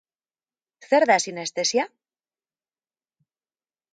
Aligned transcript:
Zer 0.87 1.05
da 1.09 1.17
sinestesia? 1.25 1.85